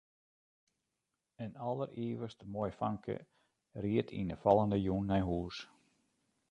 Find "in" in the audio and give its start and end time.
1.45-1.51